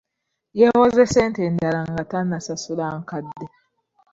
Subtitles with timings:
[0.59, 3.45] Yeewoze ssente endala nga tannasasula nkadde.